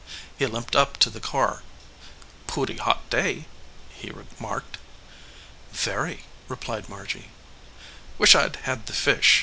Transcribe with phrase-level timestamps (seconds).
[0.35, 1.61] He limped up to the car.
[2.47, 3.45] "Pooty hot day,"
[3.91, 4.79] he remarked.
[5.71, 7.29] "Very," replied Margy.
[8.17, 9.39] "Wish I d had the fish.